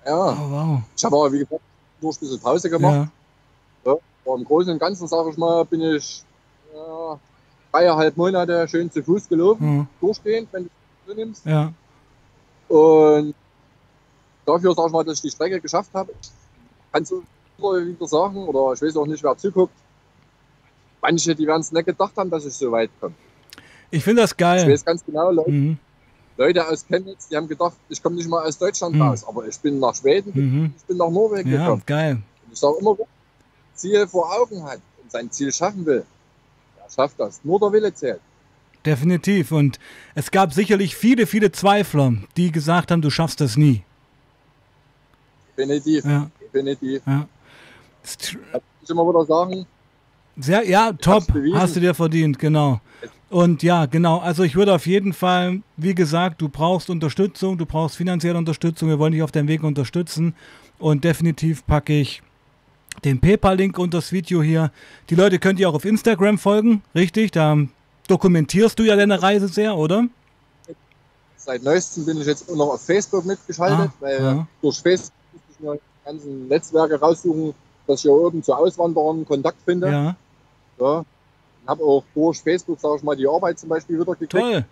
[0.04, 0.32] Ja.
[0.32, 0.82] Oh, wow.
[0.96, 1.62] Ich habe aber, wie gesagt,
[2.00, 2.94] nur ein bisschen Pause gemacht.
[2.94, 3.08] Ja.
[4.24, 4.34] Ja.
[4.34, 6.22] Im Großen und Ganzen, sage ich mal, bin ich
[6.74, 7.18] ja,
[7.72, 9.86] dreieinhalb Monate schön zu Fuß gelaufen, ja.
[10.00, 10.70] durchgehend, wenn du
[11.10, 11.46] es nimmst.
[11.46, 11.72] Ja.
[12.68, 13.34] Und
[14.46, 16.12] dafür sage ich mal, dass ich die Strecke geschafft habe.
[16.92, 17.22] Kannst du
[17.58, 19.74] wieder sagen, oder ich weiß auch nicht, wer zuguckt.
[21.00, 23.14] Manche, die werden es nicht gedacht haben, dass ich so weit komme.
[23.90, 24.62] Ich finde das geil.
[24.62, 25.78] Ich weiß ganz genau, Leute, mhm.
[26.36, 29.02] Leute aus Chemnitz, die haben gedacht, ich komme nicht mal aus Deutschland mhm.
[29.02, 30.74] raus, aber ich bin nach Schweden, mhm.
[30.76, 31.82] ich bin nach Norwegen ja, gekommen.
[31.84, 32.12] geil.
[32.46, 32.96] Und ich sage immer,
[33.74, 36.04] Ziel vor Augen hat und sein Ziel schaffen will,
[36.78, 37.40] der schafft das.
[37.44, 38.20] Nur der Wille zählt.
[38.84, 39.52] Definitiv.
[39.52, 39.78] Und
[40.14, 43.82] es gab sicherlich viele, viele Zweifler, die gesagt haben, du schaffst das nie.
[45.56, 46.04] Definitiv.
[46.04, 46.30] Ja.
[46.40, 47.02] Definitiv.
[47.06, 47.28] Ja.
[48.04, 49.66] Ich immer wieder sagen.
[50.36, 51.24] Sehr, ja, top.
[51.54, 52.80] Hast du dir verdient, genau.
[53.28, 54.18] Und ja, genau.
[54.18, 58.88] Also ich würde auf jeden Fall, wie gesagt, du brauchst Unterstützung, du brauchst finanzielle Unterstützung.
[58.88, 60.34] Wir wollen dich auf deinem Weg unterstützen.
[60.78, 62.22] Und definitiv packe ich
[63.04, 64.70] den PayPal-Link unter das Video hier.
[65.10, 67.32] Die Leute könnt ihr auch auf Instagram folgen, richtig?
[67.32, 67.56] Da
[68.08, 70.06] dokumentierst du ja deine Reise sehr, oder?
[71.36, 74.46] Seit neuestem bin ich jetzt auch noch auf Facebook mitgeschaltet, ah, weil ja.
[74.60, 77.54] durch Facebook muss ich mir die ganzen Netzwerke raussuchen,
[77.86, 79.90] dass ich hier oben zu Auswanderern Kontakt finde.
[79.90, 80.16] Ja.
[80.78, 81.04] ja
[81.66, 84.32] habe auch durch Facebook, sage ich mal, die Arbeit zum Beispiel wieder gekriegt.
[84.32, 84.64] Toll.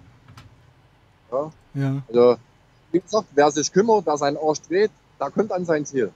[1.33, 1.53] Ja.
[1.75, 2.03] ja.
[2.09, 2.37] Also,
[2.93, 6.11] wie gesagt, wer sich kümmert, wer seinen Arsch dreht, der kommt an sein Ziel.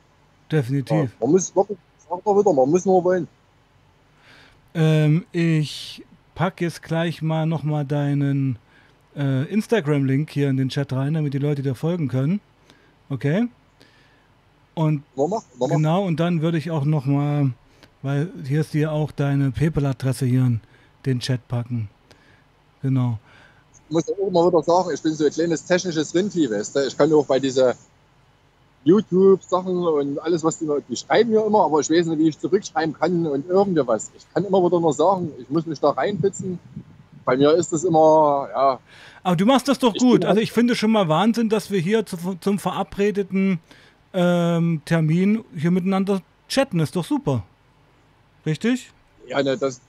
[0.51, 0.97] Definitiv.
[0.97, 3.29] Ja, man muss wirklich, sag mal wieder, man muss nur wollen.
[4.75, 8.59] Ähm, ich packe jetzt gleich mal nochmal deinen
[9.17, 12.41] äh, Instagram-Link hier in den Chat rein, damit die Leute dir folgen können.
[13.09, 13.47] Okay?
[14.75, 15.77] Und Mama, Mama.
[15.77, 17.53] genau, und dann würde ich auch nochmal
[18.05, 20.61] weil hier ist dir auch deine PayPal-Adresse hier in
[21.07, 21.89] den Chat packen.
[22.83, 23.19] Genau.
[23.73, 26.87] Ich muss auch mal wieder sagen, ich bin so ein kleines technisches Rindvieh, weißt du?
[26.87, 27.75] Ich kann auch bei dieser
[28.85, 32.39] YouTube-Sachen und alles, was die, die schreiben mir immer, aber ich weiß nicht, wie ich
[32.39, 34.11] zurückschreiben kann und irgendwas.
[34.17, 36.59] Ich kann immer wieder nur sagen, ich muss mich da reinpitzen.
[37.25, 38.79] Bei mir ist das immer, ja.
[39.23, 40.27] Aber du machst das doch gut.
[40.27, 43.59] Also ich finde schon mal Wahnsinn, dass wir hier zu, zum verabredeten
[44.13, 46.81] ähm, Termin hier miteinander chatten.
[46.81, 47.43] Ist doch super.
[48.45, 48.91] Richtig?
[49.27, 49.81] Ja, ne, das.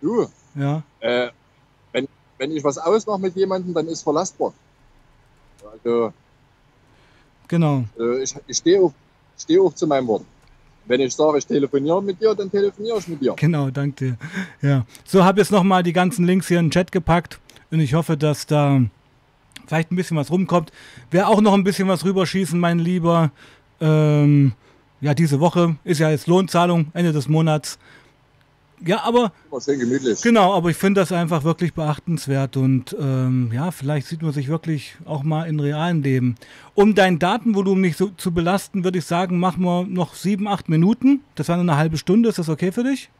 [0.00, 0.28] Du.
[0.54, 0.84] Ja.
[1.00, 1.30] Äh,
[1.92, 2.06] wenn,
[2.38, 4.52] wenn ich was ausmache mit jemandem, dann ist verlastbar.
[5.72, 6.12] Also.
[7.48, 7.84] Genau.
[7.98, 8.92] Äh, ich ich stehe auch,
[9.38, 10.24] steh auch zu meinem Wort.
[10.86, 13.34] Wenn ich sage, ich telefoniere mit dir, dann telefoniere ich mit dir.
[13.36, 14.16] Genau, danke dir.
[14.62, 14.86] Ja.
[15.04, 17.38] So habe jetzt nochmal die ganzen Links hier in den Chat gepackt
[17.70, 18.80] und ich hoffe, dass da
[19.66, 20.72] vielleicht ein bisschen was rumkommt.
[21.10, 23.30] Wer auch noch ein bisschen was rüberschießen, mein Lieber.
[23.80, 24.52] Ähm,
[25.00, 27.78] ja, diese Woche ist ja jetzt Lohnzahlung, Ende des Monats.
[28.84, 29.32] Ja, aber.
[29.62, 30.22] Schön gemütlich.
[30.22, 34.48] Genau, aber ich finde das einfach wirklich beachtenswert und ähm, ja, vielleicht sieht man sich
[34.48, 36.36] wirklich auch mal in realen Leben.
[36.74, 40.68] Um dein Datenvolumen nicht so zu belasten, würde ich sagen, machen wir noch sieben, acht
[40.68, 41.20] Minuten.
[41.34, 42.28] Das war eine halbe Stunde.
[42.28, 43.10] Ist das okay für dich?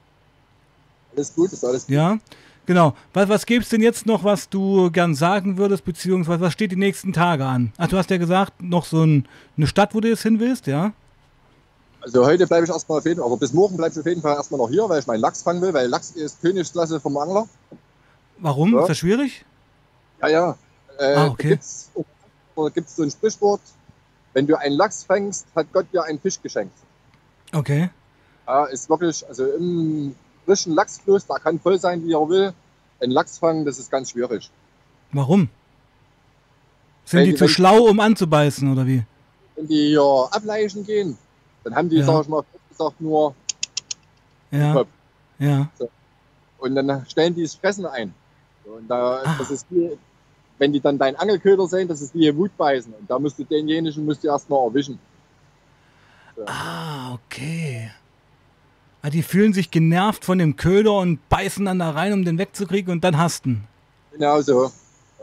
[1.16, 1.94] Alles gut, ist alles gut.
[1.94, 2.18] Ja,
[2.66, 2.94] genau.
[3.12, 6.70] Was, was gäbe es denn jetzt noch, was du gern sagen würdest, beziehungsweise was steht
[6.72, 7.72] die nächsten Tage an?
[7.78, 10.66] Ach, du hast ja gesagt, noch so ein, eine Stadt, wo du jetzt hin willst,
[10.66, 10.92] ja?
[12.08, 14.22] Also heute bleibe ich erstmal auf jeden Fall, aber bis morgen bleibe ich auf jeden
[14.22, 17.14] Fall erstmal noch hier, weil ich meinen Lachs fangen will, weil Lachs ist Königsklasse vom
[17.18, 17.46] Angler.
[18.38, 18.72] Warum?
[18.72, 18.80] Ja.
[18.80, 19.44] Ist das schwierig?
[20.22, 20.58] Ja, ja.
[20.98, 21.48] Äh, ah, okay.
[21.50, 23.60] Gibt es so ein Sprichwort,
[24.32, 26.72] wenn du einen Lachs fängst, hat Gott dir einen Fisch geschenkt.
[27.52, 27.90] Okay.
[28.46, 30.14] Ja, ist wirklich, also im
[30.46, 32.54] frischen Lachsfluss, da kann voll sein, wie er will.
[33.02, 34.50] Ein Lachs fangen, das ist ganz schwierig.
[35.12, 35.50] Warum?
[37.04, 39.04] Sind die, die zu schlau, um anzubeißen, oder wie?
[39.56, 41.18] Wenn die hier ableichen gehen,
[41.68, 42.04] dann haben die, ja.
[42.04, 43.34] sag ich mal, gesagt, nur
[44.50, 44.72] ja.
[44.72, 44.88] Kopf.
[45.38, 45.68] Ja.
[45.78, 45.90] So.
[46.58, 48.14] Und dann stellen die das Fressen ein.
[48.64, 49.36] So, und da, ah.
[49.38, 49.96] das ist wie,
[50.58, 52.92] wenn die dann deinen Angelköder sehen, das ist wie Wutbeißen.
[52.92, 54.98] Und da musst du denjenigen musst du erstmal erwischen.
[56.36, 56.44] So.
[56.46, 57.90] Ah, okay.
[59.02, 62.38] Ah, die fühlen sich genervt von dem Köder und beißen dann da rein, um den
[62.38, 63.64] wegzukriegen und dann hasten.
[64.12, 64.72] Genau so.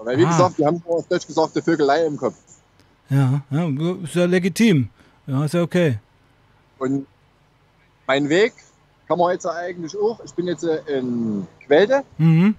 [0.02, 0.30] Weil, wie ah.
[0.30, 2.36] gesagt, die haben auf Deutsch gesagt, die Vögelei im Kopf.
[3.10, 3.70] Ja, ja,
[4.04, 4.90] ist ja legitim.
[5.28, 6.00] Ja, ist ja okay.
[6.80, 7.08] Und
[8.08, 8.54] mein Weg
[9.08, 10.20] kann man jetzt eigentlich auch.
[10.24, 12.56] Ich bin jetzt äh, in Quelde, Mhm.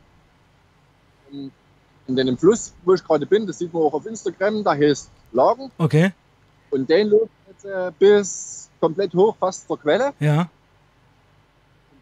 [1.33, 1.50] in,
[2.07, 3.46] in dem Fluss, wo ich gerade bin.
[3.46, 4.62] Das sieht man auch auf Instagram.
[4.64, 5.70] Da heißt Lagen.
[5.79, 6.12] Okay.
[6.70, 10.12] Und den läuft jetzt äh, bis komplett hoch, fast zur Quelle.
[10.20, 10.40] Ja.
[10.42, 10.48] Und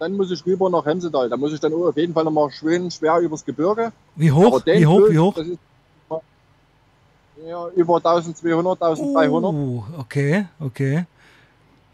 [0.00, 1.29] dann muss ich rüber nach Hemsedal.
[1.29, 3.92] Da muss ich dann auf jeden Fall nochmal schön schwer übers Gebirge.
[4.16, 4.61] Wie hoch?
[4.66, 4.96] Wie hoch?
[4.98, 5.35] Fluss, Wie hoch?
[5.35, 5.59] Das ist
[7.46, 9.53] ja, über 1200, 1300.
[9.53, 11.05] Oh, okay, okay.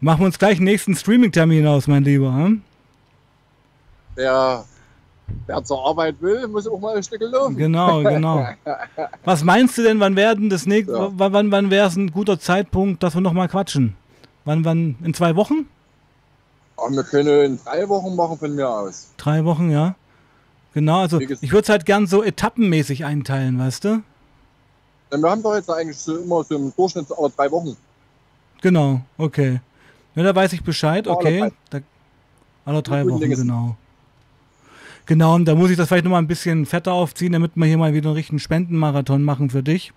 [0.03, 2.33] Machen wir uns gleich einen nächsten Streaming-Termin aus, mein Lieber.
[2.33, 2.63] Hm?
[4.15, 4.65] Wer,
[5.45, 7.55] wer zur Arbeit will, muss auch mal ein Stück laufen.
[7.55, 8.47] Genau, genau.
[9.23, 11.11] Was meinst du denn, wann werden das nächste, Ja.
[11.13, 13.95] wann, wann, wäre es ein guter Zeitpunkt, dass wir nochmal quatschen?
[14.43, 15.67] Wann, wann, in zwei Wochen?
[16.77, 19.11] Aber wir können in drei Wochen machen von mir aus.
[19.17, 19.93] Drei Wochen, ja.
[20.73, 24.01] Genau, also ich würde es halt gern so etappenmäßig einteilen, weißt du?
[25.11, 27.77] Denn wir haben doch jetzt eigentlich so immer so im Durchschnitt aber drei Wochen.
[28.61, 29.59] Genau, okay.
[30.15, 31.51] Ja, da weiß ich Bescheid, okay.
[31.69, 31.79] Da,
[32.65, 33.75] alle drei Wochen, genau.
[35.05, 37.77] Genau, und da muss ich das vielleicht nochmal ein bisschen fetter aufziehen, damit wir hier
[37.77, 39.93] mal wieder einen richtigen Spendenmarathon machen für dich.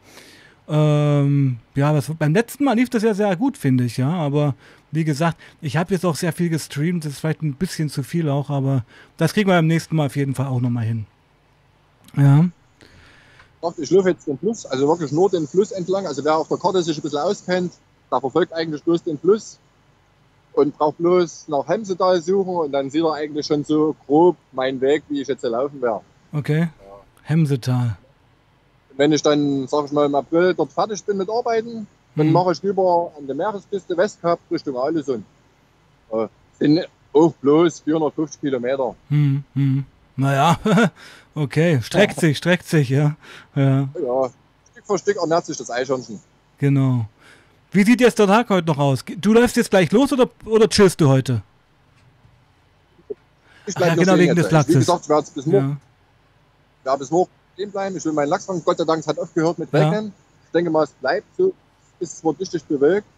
[0.67, 4.11] Ähm, ja, das, beim letzten Mal lief das ja sehr gut, finde ich, ja.
[4.11, 4.55] Aber
[4.93, 8.03] wie gesagt, ich habe jetzt auch sehr viel gestreamt, das ist vielleicht ein bisschen zu
[8.03, 8.85] viel auch, aber
[9.17, 11.07] das kriegen wir beim nächsten Mal auf jeden Fall auch nochmal hin.
[12.17, 12.47] Ja,
[13.79, 16.07] Ich laufe jetzt den Fluss, also wirklich nur den Fluss entlang.
[16.07, 17.73] Also wer auf der Karte sich ein bisschen auskennt,
[18.11, 19.59] der verfolgt eigentlich bloß den Fluss
[20.55, 24.81] und braucht bloß nach Hemsedal suchen und dann sieht er eigentlich schon so grob meinen
[24.81, 26.01] Weg, wie ich jetzt hier laufen werde.
[26.33, 26.69] okay.
[27.23, 27.97] Hemsetal.
[28.97, 31.87] Wenn ich dann, sag ich mal, im April dort fertig bin mit Arbeiten,
[32.17, 32.33] dann Mhm.
[32.33, 35.25] mache ich rüber an der Meeresküste Westkap Richtung Alesund.
[36.13, 38.95] Äh, sind auch bloß 450 Kilometer.
[39.09, 39.85] Hm, hm.
[40.17, 40.59] Naja,
[41.35, 43.17] okay, streckt sich, streckt sich, ja.
[43.57, 44.31] Ja, Ja,
[44.73, 46.21] Stück für Stück ernährt sich das Eichhörnchen.
[46.59, 47.07] genau.
[47.75, 49.05] Wie sieht jetzt der Tag heute noch aus?
[49.21, 51.43] Du läufst jetzt gleich los oder, oder chillst du heute?
[53.67, 54.75] Ich Ach ja, genau, wegen des Wie Lachses.
[54.77, 55.81] gesagt, ich werde bis morgen
[56.85, 56.93] Ja.
[56.93, 57.97] ja, bis morgen stehen bleiben.
[57.97, 58.63] Ich will meinen Lachs fangen.
[58.65, 59.89] Gott sei Dank, es hat aufgehört mit Ja.
[59.89, 60.13] Regnen.
[60.47, 61.53] Ich denke mal, es bleibt so.
[61.99, 63.09] Es ist zwar richtig bewölkt.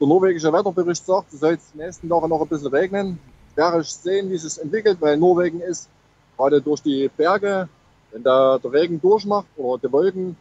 [0.00, 3.18] Der norwegische Wetterbericht sagt, es soll jetzt die nächsten Tage noch ein bisschen regnen.
[3.56, 5.88] Werde ich sehen, wie es sich entwickelt, weil Norwegen ist
[6.38, 7.68] gerade durch die Berge,
[8.12, 10.36] wenn da der Regen durchmacht oder die Wolken,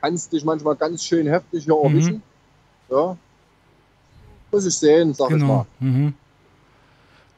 [0.00, 2.20] kann es dich manchmal ganz schön heftig hier Mhm.
[2.90, 3.16] Ja.
[4.52, 5.46] Muss ich sehen, sag ich Genau.
[5.46, 5.66] mal.
[5.80, 6.14] Mhm.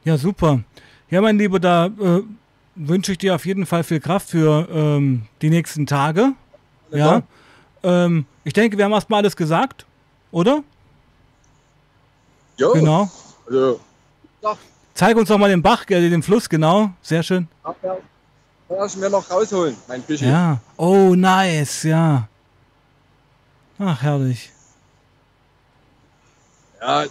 [0.03, 0.59] Ja, super.
[1.09, 2.21] Ja, mein Lieber, da äh,
[2.75, 6.33] wünsche ich dir auf jeden Fall viel Kraft für ähm, die nächsten Tage.
[6.91, 7.23] Ja.
[7.83, 9.85] Ähm, ich denke, wir haben erstmal alles gesagt,
[10.31, 10.63] oder?
[12.57, 13.09] Jo, Genau.
[13.45, 13.79] Also,
[14.41, 14.57] ja,
[14.93, 16.89] Zeig uns doch mal den Bach, äh, den Fluss, genau.
[17.01, 17.47] Sehr schön.
[17.63, 17.75] da
[18.69, 20.25] darf ich mir noch rausholen, mein Fischi.
[20.25, 20.59] Ja.
[20.75, 22.27] Oh, nice, ja.
[23.79, 24.51] Ach, herrlich.
[26.81, 27.05] Ja,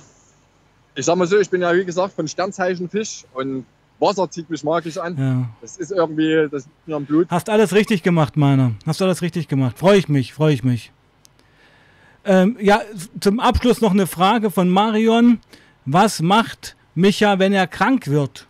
[0.94, 3.66] ich sag mal so, ich bin ja wie gesagt von Sternzeichen Fisch und
[3.98, 5.16] Wasser zieht mich magisch an.
[5.16, 5.48] Ja.
[5.60, 7.28] Das ist irgendwie, das liegt mir am Blut.
[7.30, 8.72] Hast alles richtig gemacht, meiner.
[8.86, 9.78] Hast du alles richtig gemacht.
[9.78, 10.92] Freue ich mich, freue ich mich.
[12.24, 12.82] Ähm, ja,
[13.20, 15.40] zum Abschluss noch eine Frage von Marion.
[15.84, 18.46] Was macht Micha, wenn er krank wird?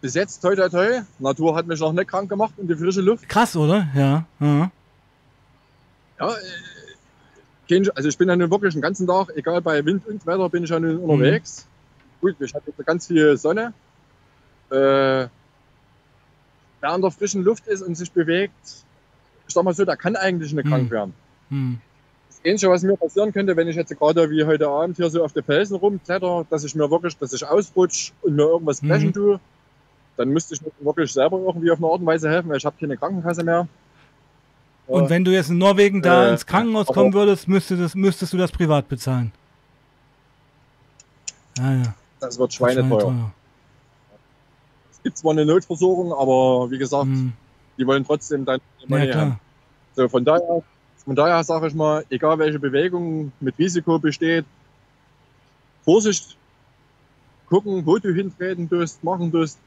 [0.00, 3.00] Bis jetzt, toi toi toi, Natur hat mich noch nicht krank gemacht und die frische
[3.00, 3.28] Luft.
[3.28, 3.88] Krass, oder?
[3.94, 4.26] Ja.
[4.40, 4.70] ja.
[6.20, 6.34] Ja, äh,
[7.94, 10.64] also ich bin ja nun wirklich den ganzen Tag, egal bei Wind und Wetter, bin
[10.64, 11.66] ich ja nun unterwegs.
[12.20, 13.72] Gut, ich hatte jetzt ganz viel Sonne.
[14.70, 15.30] Äh, wer
[16.82, 18.52] an der frischen Luft ist und sich bewegt,
[19.46, 20.70] ich sag mal so, der kann eigentlich nicht Mhm.
[20.70, 21.14] krank werden.
[21.50, 21.78] Hm.
[22.28, 25.24] Das Einzige, was mir passieren könnte, wenn ich jetzt gerade wie heute Abend hier so
[25.24, 28.88] auf den Felsen rumkletter, dass ich mir wirklich, dass ich ausrutsche und mir irgendwas Mhm.
[28.88, 29.40] brechen tue,
[30.16, 32.66] dann müsste ich mir wirklich selber irgendwie auf eine Art und Weise helfen, weil ich
[32.66, 33.66] habe keine Krankenkasse mehr.
[34.86, 38.32] Und wenn du jetzt in Norwegen da Äh, ins Krankenhaus kommen würdest, müsstest, das, müsstest
[38.32, 39.32] du das privat bezahlen.
[41.58, 41.94] Ja, ja.
[42.20, 43.32] das wird schweineteuer.
[44.92, 47.32] Es gibt zwar eine Notversorgung, aber wie gesagt, Hm.
[47.78, 49.40] die wollen trotzdem die Ja, haben.
[49.96, 50.62] So, von daher,
[51.04, 54.44] von daher sage ich mal, egal welche Bewegung mit Risiko besteht,
[55.84, 56.36] Vorsicht,
[57.48, 59.58] gucken, wo du hintreten tust, machen tust.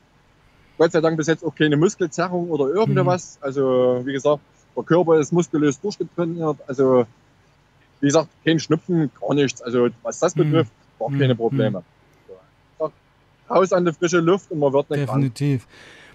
[0.78, 3.38] Gott sei Dank bis jetzt auch keine Muskelzerrung oder irgendwas.
[3.42, 4.42] Also, wie gesagt,
[4.78, 6.58] der Körper ist muskulös durchgetrainiert.
[6.68, 7.06] Also,
[8.00, 9.62] wie gesagt, kein Schnupfen, gar nichts.
[9.62, 10.44] Also, was das Mhm.
[10.52, 11.20] betrifft, war Mhm.
[11.20, 11.84] keine Probleme.
[12.80, 12.92] So,
[13.50, 15.04] Raus an die frische Luft und man wird nicht.
[15.04, 15.68] Definitiv.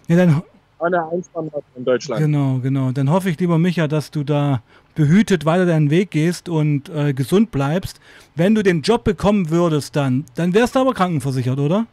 [0.09, 0.43] Ja, dann
[0.79, 2.21] Eine Einstandard in Deutschland.
[2.23, 2.91] Genau, genau.
[2.91, 4.63] Dann hoffe ich, lieber Micha, dass du da
[4.97, 8.01] behütet weiter deinen Weg gehst und äh, gesund bleibst.
[8.35, 11.87] Wenn du den Job bekommen würdest, dann, dann wärst du aber krankenversichert, oder?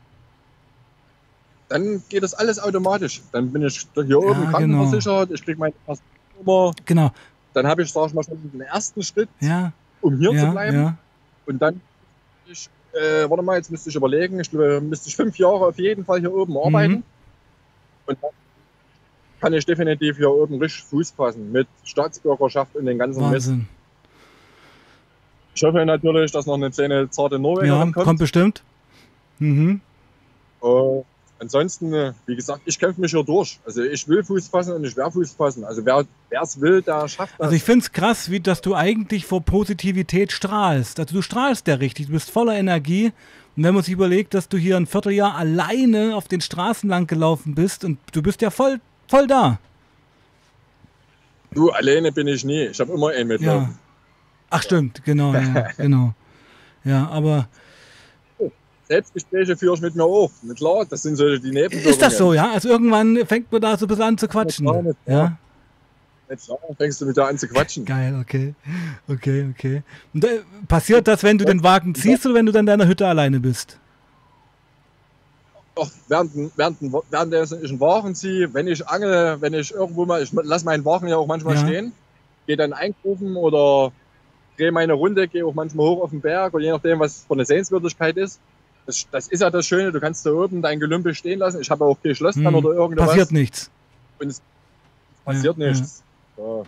[1.70, 3.22] dann geht das alles automatisch.
[3.32, 4.50] Dann bin ich hier oben genau.
[4.52, 5.74] krankenversichert, ich kriege meine
[6.44, 7.12] Nummer, Genau.
[7.54, 9.72] dann habe ich, sag ich mal, schon den ersten Schritt, Ja,
[10.02, 10.78] um hier ja, zu bleiben.
[10.78, 10.98] ja.
[11.46, 11.82] Und dann,
[12.48, 16.06] ich, äh, warte mal, jetzt müsste ich überlegen, ich müsste ich fünf Jahre auf jeden
[16.06, 16.94] Fall hier oben arbeiten.
[16.94, 17.04] Mhm.
[18.08, 18.30] Und dann
[19.42, 23.50] kann ich definitiv hier oben richtig Fuß fassen mit Staatsbürgerschaft und den ganzen Mist.
[23.50, 23.68] Wahnsinn.
[25.56, 28.06] Ich hoffe natürlich, dass noch eine kleine zarte Ja, Norwegerin kommt.
[28.06, 28.20] kommt.
[28.20, 28.64] bestimmt.
[29.40, 29.82] Mhm.
[30.62, 31.02] Äh,
[31.40, 33.60] ansonsten, äh, wie gesagt, ich kämpfe mich hier durch.
[33.66, 35.64] Also ich will Fuß fassen und ich werde Fuß fassen.
[35.64, 36.06] Also wer
[36.42, 37.46] es will, der schafft das.
[37.46, 41.00] Also ich finde es krass, wie dass du eigentlich vor Positivität strahlst.
[41.00, 43.12] Also du strahlst ja richtig, du bist voller Energie.
[43.58, 47.08] Und wenn man sich überlegt, dass du hier ein Vierteljahr alleine auf den Straßen lang
[47.08, 49.60] gelaufen bist und du bist ja voll, voll da.
[51.52, 52.66] du, alleine bin ich nie.
[52.68, 53.38] Ich habe immer einen Ja.
[53.38, 53.80] mitlaufen.
[54.52, 56.14] Ach stimmt, genau, ja, genau.
[56.84, 57.48] Ja, aber
[58.90, 60.32] Selbstgespräche führe ich mit mir auf.
[60.42, 61.86] Mit klar, das sind so die Nebenwirkungen.
[61.86, 62.52] ist das so, ja?
[62.52, 64.66] Also irgendwann fängt man da so ein bisschen an zu quatschen.
[64.66, 65.38] Ja, klar, Ja,
[66.28, 67.86] Nicht klar, fängst du mit da an zu quatschen.
[67.86, 68.56] geil, okay.
[69.08, 69.84] Okay, okay.
[70.14, 72.88] Und, äh, passiert das, wenn du den Wagen ziehst oder wenn du dann in deiner
[72.88, 73.78] Hütte alleine bist?
[75.76, 80.22] Auch während, während, während ich einen Wagen ziehe, wenn ich angel, wenn ich irgendwo mal,
[80.24, 81.62] ich lasse meinen Wagen ja auch manchmal Ja.
[81.62, 81.94] stehen,
[82.48, 83.92] gehe dann einkaufen oder
[84.58, 87.34] drehe meine Runde, gehe auch manchmal hoch auf den Berg oder je nachdem, was für
[87.34, 88.40] eine Sehenswürdigkeit ist.
[88.90, 91.62] Das, das ist ja das Schöne, du kannst da oben dein Gelümpe stehen lassen.
[91.62, 93.10] Ich habe auch kein Schloss dran Hm, oder irgendwas.
[93.10, 93.70] Passiert nichts.
[94.18, 94.42] Und es
[95.24, 96.02] passiert Ja, nichts.
[96.36, 96.64] Ja.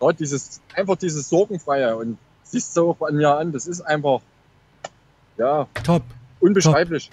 [0.00, 4.20] Gerade dieses, einfach dieses Sorgenfreie und siehst du auch an mir an, das ist einfach,
[5.36, 6.02] ja, Top.
[6.40, 7.10] unbeschreiblich.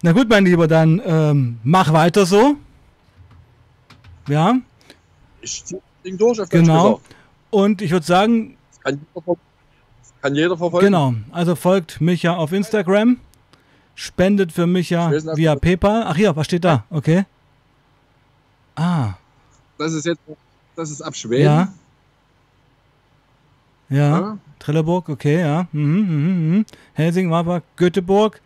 [0.00, 2.56] Na gut, mein Lieber, dann ähm, mach weiter so.
[4.28, 4.56] Ja,
[5.42, 7.02] Ich zieh das Ding durch, auf genau.
[7.50, 8.56] Und ich würde sagen,
[10.24, 10.86] kann jeder, verfolgen.
[10.86, 13.18] genau, also folgt Micha auf Instagram,
[13.94, 16.04] spendet für Micha nicht, via PayPal.
[16.06, 16.84] Ach ja, was steht da?
[16.88, 17.26] Okay.
[18.74, 19.12] Ah,
[19.76, 20.20] Das ist jetzt,
[20.76, 21.44] das ist ab Schweden.
[21.44, 21.68] ja.
[23.90, 24.38] Ja, Ja.
[24.60, 25.68] Trelleborg, okay, ja.
[25.72, 26.66] Mhm, mhm, mhm.
[26.94, 28.40] Helsing, Marburg, Göteborg.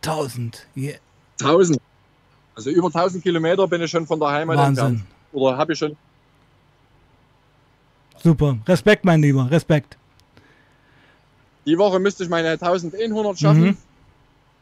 [0.00, 0.66] 1000.
[0.74, 0.96] Yeah.
[1.38, 1.78] 1000.
[2.54, 4.84] Also über 1000 Kilometer bin ich schon von der Heimat Wahnsinn.
[4.86, 5.06] entfernt.
[5.32, 5.96] Oder habe ich schon.
[8.22, 8.56] Super.
[8.66, 9.96] Respekt, mein Lieber, Respekt.
[11.66, 13.62] Die Woche müsste ich meine 1100 schaffen.
[13.64, 13.76] Mhm.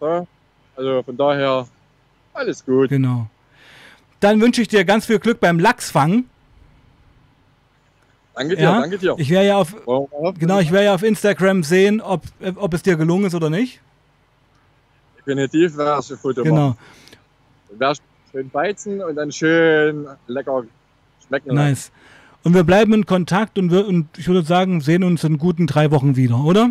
[0.00, 0.26] Ja.
[0.76, 1.66] Also von daher
[2.32, 2.88] alles gut.
[2.88, 3.28] Genau.
[4.20, 6.28] Dann wünsche ich dir ganz viel Glück beim Lachsfangen.
[8.34, 9.14] Danke dir, Ja, danke dir.
[9.18, 9.74] Ich werde ja auf,
[10.38, 12.22] genau, ich werde ja auf Instagram sehen, ob,
[12.56, 13.80] ob es dir gelungen ist oder nicht.
[15.18, 16.68] Definitiv wäre es ein Foto Genau.
[16.68, 16.78] machen.
[17.78, 17.94] Wäre
[18.32, 20.64] schön beizen und dann schön lecker
[21.26, 21.54] schmecken.
[21.54, 21.92] lassen.
[22.42, 25.66] Und wir bleiben in Kontakt und, wir, und ich würde sagen, sehen uns in guten
[25.66, 26.70] drei Wochen wieder, oder?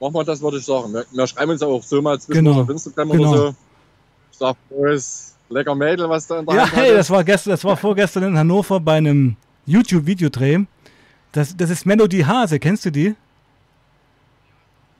[0.00, 0.92] Machen wir das, würde ich sagen.
[0.92, 2.62] Wir, wir schreiben uns auch so mal zwischen Genau.
[2.62, 3.30] auf Instagram Genau.
[3.30, 3.54] oder so.
[4.32, 7.22] Ich sag, wo ist lecker Mädel, was da in der Ja, Hand hey, das war
[7.22, 10.64] gestern, das war vorgestern in Hannover bei einem YouTube-Videodreh.
[11.32, 13.14] Das, das ist Melody Hase, kennst du die?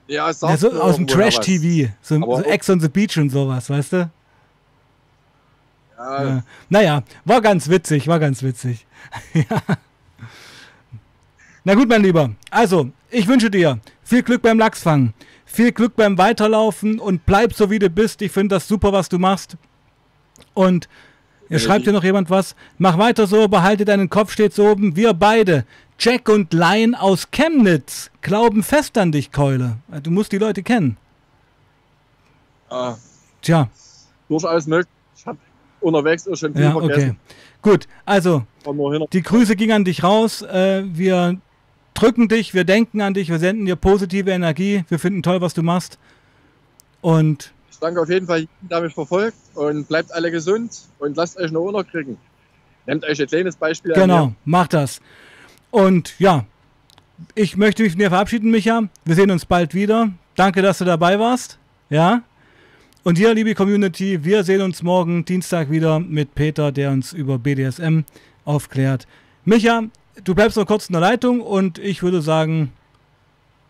[0.07, 1.07] Ja, es Ja, so aus dem.
[1.07, 1.91] Trash-TV.
[2.01, 4.09] So, so Ex on the Beach und sowas, weißt du?
[6.01, 6.43] Ja, Ja.
[6.69, 8.85] Naja, war ganz witzig, war ganz witzig.
[9.33, 9.61] ja.
[11.63, 12.31] Na gut, mein Lieber.
[12.49, 15.13] Also, ich wünsche dir viel Glück beim Lachsfangen,
[15.45, 18.21] viel Glück beim Weiterlaufen und bleib so wie du bist.
[18.21, 19.57] Ich finde das super, was du machst.
[20.53, 20.89] Und
[21.49, 22.55] Ja, schreibt dir noch jemand was.
[22.77, 24.95] Mach weiter so, behalte deinen Kopf stets oben.
[24.95, 25.65] Wir beide,
[25.99, 29.77] Jack und Lion aus Chemnitz, glauben fest an dich, Keule.
[30.01, 30.97] Du musst die Leute kennen.
[32.71, 32.97] ja,
[33.41, 33.69] Tja,
[34.29, 34.87] durchaus möglich.
[34.87, 35.00] Ich habe
[35.81, 36.87] unterwegs auch schon viel ja, okay.
[36.87, 37.19] vergessen.
[37.61, 39.07] Gut, also nur.
[39.07, 40.41] Die Grüße gingen an dich raus.
[40.41, 41.37] Äh, wir
[41.93, 44.83] drücken dich, wir denken an dich, wir senden dir positive Energie.
[44.89, 45.99] Wir finden toll, was du machst.
[47.01, 51.37] Und Ich danke auf jeden Fall der mich verfolgt und bleibt alle gesund und lasst
[51.37, 52.17] euch noch unterkriegen.
[52.87, 54.35] Nehmt euch ein kleines Beispiel genau, mir.
[54.45, 55.01] mach das.
[55.69, 56.45] Und ja,
[57.35, 58.83] ich möchte mich von dir verabschieden, Micha.
[59.05, 60.09] Wir sehen uns bald wieder.
[60.35, 61.59] Danke, dass du dabei warst.
[61.89, 62.23] Ja.
[63.03, 67.39] Und hier, liebe Community, wir sehen uns morgen Dienstag wieder mit Peter, der uns über
[67.39, 68.01] BDSM
[68.45, 69.07] aufklärt.
[69.43, 69.81] Micha,
[70.23, 72.71] du bleibst noch kurz in der Leitung und ich würde sagen,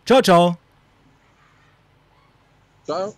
[0.05, 0.57] ciao, ciao.
[2.83, 3.15] Ciao.